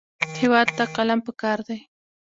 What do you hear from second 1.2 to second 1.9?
پکار دی